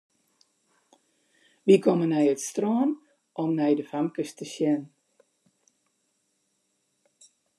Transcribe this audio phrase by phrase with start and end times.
[1.65, 2.89] Wy komme nei it strân
[3.41, 4.81] om nei de famkes te sjen.